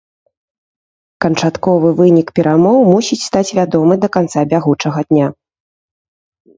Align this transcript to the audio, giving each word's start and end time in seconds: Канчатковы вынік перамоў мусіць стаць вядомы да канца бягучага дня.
Канчатковы 1.25 1.89
вынік 2.01 2.27
перамоў 2.41 2.77
мусіць 2.93 3.21
стаць 3.29 3.47
вядомы 3.61 3.93
да 4.05 4.13
канца 4.19 4.49
бягучага 4.57 4.99
дня. 5.13 5.27